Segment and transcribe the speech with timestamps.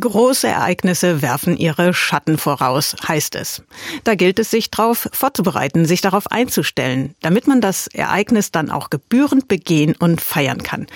[0.00, 3.62] Große Ereignisse werfen ihre Schatten voraus, heißt es.
[4.04, 8.88] Da gilt es, sich darauf vorzubereiten, sich darauf einzustellen, damit man das Ereignis dann auch
[8.88, 10.86] gebührend begehen und feiern kann.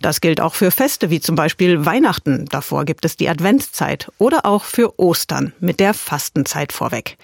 [0.00, 4.46] Das gilt auch für Feste wie zum Beispiel Weihnachten, davor gibt es die Adventszeit, oder
[4.46, 7.18] auch für Ostern mit der Fastenzeit vorweg.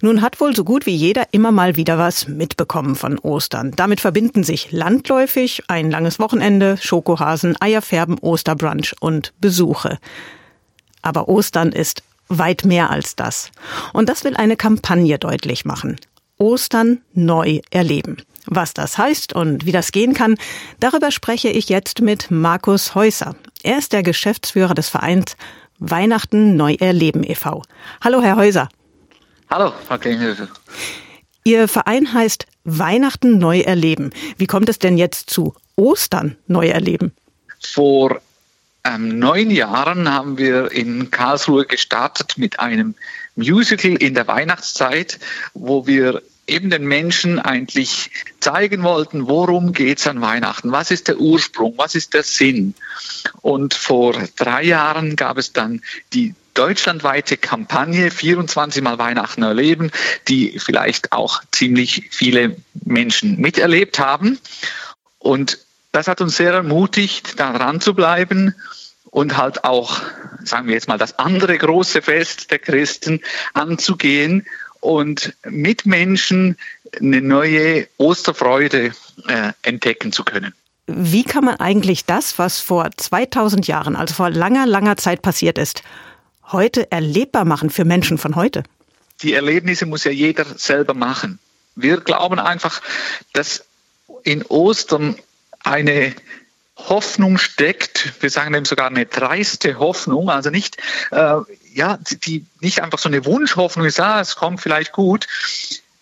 [0.00, 3.72] Nun hat wohl so gut wie jeder immer mal wieder was mitbekommen von Ostern.
[3.74, 9.98] Damit verbinden sich landläufig ein langes Wochenende, Schokohasen, Eierfärben, Osterbrunch und Besuche.
[11.02, 13.50] Aber Ostern ist weit mehr als das.
[13.92, 15.96] Und das will eine Kampagne deutlich machen.
[16.36, 18.18] Ostern neu erleben.
[18.46, 20.36] Was das heißt und wie das gehen kann,
[20.80, 23.34] darüber spreche ich jetzt mit Markus Häuser.
[23.62, 25.36] Er ist der Geschäftsführer des Vereins
[25.78, 27.62] Weihnachten neu erleben e.V.
[28.00, 28.68] Hallo, Herr Häuser.
[29.50, 30.48] Hallo, Frau Klinghöfe.
[31.44, 34.10] Ihr Verein heißt Weihnachten neu erleben.
[34.36, 37.12] Wie kommt es denn jetzt zu Ostern neu erleben?
[37.58, 38.20] Vor
[38.84, 42.94] ähm, neun Jahren haben wir in Karlsruhe gestartet mit einem
[43.36, 45.18] Musical in der Weihnachtszeit,
[45.54, 51.08] wo wir eben den Menschen eigentlich zeigen wollten, worum geht es an Weihnachten, was ist
[51.08, 52.74] der Ursprung, was ist der Sinn.
[53.40, 59.90] Und vor drei Jahren gab es dann die deutschlandweite Kampagne 24 Mal Weihnachten erleben,
[60.26, 64.38] die vielleicht auch ziemlich viele Menschen miterlebt haben.
[65.18, 65.58] Und
[65.92, 68.54] das hat uns sehr ermutigt, da dran zu bleiben
[69.10, 70.02] und halt auch,
[70.44, 73.20] sagen wir jetzt mal, das andere große Fest der Christen
[73.54, 74.44] anzugehen
[74.80, 76.56] und mit Menschen
[77.00, 78.92] eine neue Osterfreude
[79.28, 80.54] äh, entdecken zu können.
[80.86, 85.58] Wie kann man eigentlich das, was vor 2000 Jahren, also vor langer, langer Zeit passiert
[85.58, 85.82] ist,
[86.52, 88.62] heute erlebbar machen für Menschen von heute?
[89.22, 91.38] Die Erlebnisse muss ja jeder selber machen.
[91.74, 92.82] Wir glauben einfach,
[93.32, 93.64] dass
[94.22, 95.16] in Ostern
[95.62, 96.14] eine
[96.76, 100.76] Hoffnung steckt, wir sagen dem sogar eine dreiste Hoffnung, also nicht,
[101.10, 101.36] äh,
[101.74, 105.26] ja, die nicht einfach so eine Wunschhoffnung ist, ah, es kommt vielleicht gut,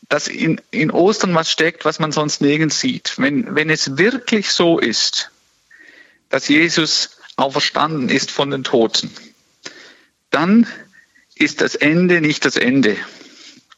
[0.08, 3.14] dass in, in Ostern was steckt, was man sonst nirgends sieht.
[3.16, 5.30] Wenn, wenn es wirklich so ist,
[6.28, 9.10] dass Jesus auferstanden ist von den Toten,
[10.36, 10.66] dann
[11.34, 12.98] ist das Ende nicht das Ende.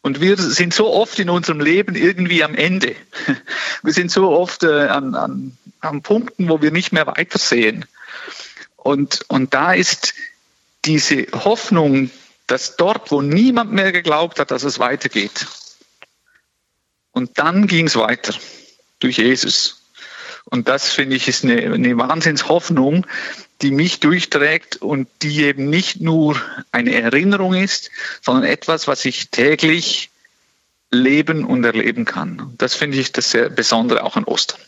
[0.02, 2.96] Und wir sind so oft in unserem Leben irgendwie am Ende.
[3.84, 7.84] Wir sind so oft äh, an, an, an Punkten, wo wir nicht mehr weitersehen.
[8.76, 10.14] Und, und da ist
[10.84, 12.10] diese Hoffnung,
[12.48, 15.46] dass dort, wo niemand mehr geglaubt hat, dass es weitergeht.
[17.12, 18.34] Und dann ging es weiter
[18.98, 19.82] durch Jesus.
[20.50, 23.06] Und das finde ich ist eine, eine Wahnsinnshoffnung,
[23.60, 26.40] die mich durchträgt und die eben nicht nur
[26.72, 27.90] eine Erinnerung ist,
[28.22, 30.10] sondern etwas, was ich täglich
[30.90, 32.54] leben und erleben kann.
[32.56, 34.58] Das finde ich das sehr Besondere auch an Ostern.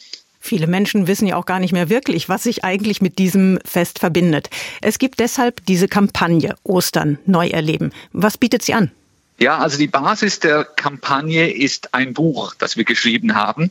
[0.42, 3.98] Viele Menschen wissen ja auch gar nicht mehr wirklich, was sich eigentlich mit diesem Fest
[3.98, 4.48] verbindet.
[4.80, 7.92] Es gibt deshalb diese Kampagne Ostern neu erleben.
[8.12, 8.90] Was bietet sie an?
[9.38, 13.70] Ja, also die Basis der Kampagne ist ein Buch, das wir geschrieben haben.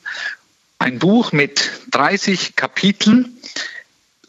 [0.80, 3.38] Ein Buch mit 30 Kapiteln,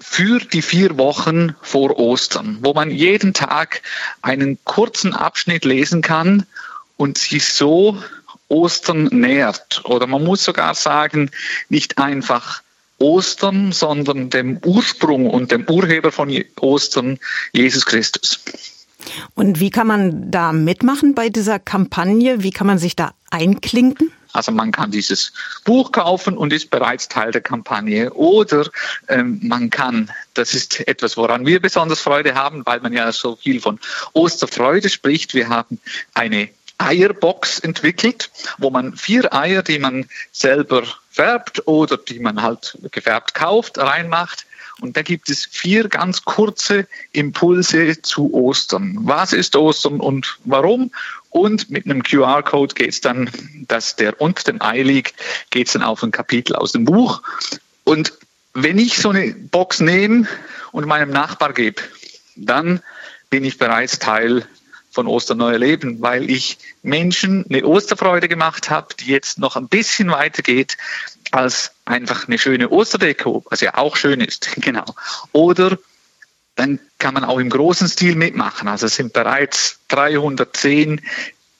[0.00, 3.82] für die vier Wochen vor Ostern, wo man jeden Tag
[4.22, 6.46] einen kurzen Abschnitt lesen kann
[6.96, 8.02] und sich so
[8.48, 9.82] Ostern nähert.
[9.84, 11.30] Oder man muss sogar sagen,
[11.68, 12.62] nicht einfach
[12.98, 17.20] Ostern, sondern dem Ursprung und dem Urheber von Ostern,
[17.52, 18.40] Jesus Christus.
[19.34, 22.42] Und wie kann man da mitmachen bei dieser Kampagne?
[22.42, 24.10] Wie kann man sich da einklinken?
[24.32, 25.32] Also man kann dieses
[25.64, 28.12] Buch kaufen und ist bereits Teil der Kampagne.
[28.12, 28.68] Oder
[29.08, 33.36] ähm, man kann, das ist etwas, woran wir besonders Freude haben, weil man ja so
[33.36, 33.78] viel von
[34.12, 35.34] Osterfreude spricht.
[35.34, 35.80] Wir haben
[36.14, 36.48] eine
[36.78, 43.34] Eierbox entwickelt, wo man vier Eier, die man selber färbt oder die man halt gefärbt
[43.34, 44.46] kauft, reinmacht.
[44.80, 48.98] Und da gibt es vier ganz kurze Impulse zu Ostern.
[49.02, 50.90] Was ist Ostern und warum?
[51.28, 53.30] Und mit einem QR-Code geht es dann,
[53.68, 55.14] dass der unter dem Ei liegt,
[55.50, 57.22] geht es dann auf ein Kapitel aus dem Buch.
[57.84, 58.12] Und
[58.54, 60.26] wenn ich so eine Box nehme
[60.72, 61.82] und meinem Nachbar gebe,
[62.36, 62.80] dann
[63.28, 64.46] bin ich bereits Teil
[64.90, 70.10] von Osterneue Leben, weil ich Menschen eine Osterfreude gemacht habe, die jetzt noch ein bisschen
[70.10, 70.76] weiter geht
[71.30, 74.84] als einfach eine schöne Osterdeko, was ja auch schön ist, genau.
[75.32, 75.78] Oder
[76.56, 78.68] dann kann man auch im großen Stil mitmachen.
[78.68, 81.00] Also es sind bereits 310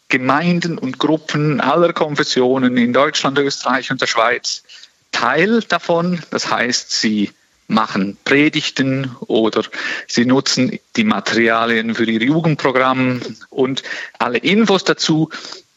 [0.09, 4.65] Gemeinden und Gruppen aller Konfessionen in Deutschland, Österreich und der Schweiz
[5.13, 6.21] Teil davon.
[6.31, 7.31] Das heißt, sie
[7.69, 9.63] machen Predigten oder
[10.09, 13.83] sie nutzen die Materialien für ihr Jugendprogramm und
[14.19, 15.31] alle Infos dazu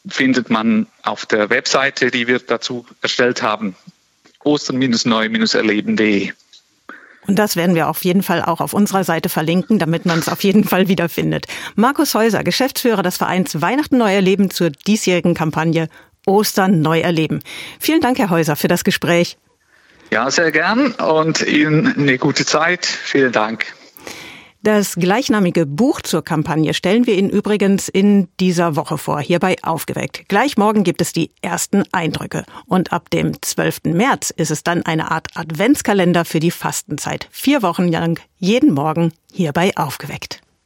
[0.06, 3.74] findet man auf der Webseite, die wir dazu erstellt haben,
[4.42, 6.32] ostern-neu-erleben.de.
[7.26, 10.28] Und das werden wir auf jeden Fall auch auf unserer Seite verlinken, damit man es
[10.28, 11.46] auf jeden Fall wiederfindet.
[11.74, 15.88] Markus Häuser, Geschäftsführer des Vereins Weihnachten Neu Erleben zur diesjährigen Kampagne
[16.26, 17.42] Ostern neu erleben.
[17.80, 19.36] Vielen Dank, Herr Häuser, für das Gespräch.
[20.10, 22.86] Ja, sehr gern und Ihnen eine gute Zeit.
[22.86, 23.66] Vielen Dank.
[24.64, 30.26] Das gleichnamige Buch zur Kampagne stellen wir Ihnen übrigens in dieser Woche vor, hierbei aufgeweckt.
[30.28, 32.46] Gleich morgen gibt es die ersten Eindrücke.
[32.64, 33.80] Und ab dem 12.
[33.92, 37.28] März ist es dann eine Art Adventskalender für die Fastenzeit.
[37.30, 40.40] Vier Wochen lang, jeden Morgen hierbei aufgeweckt.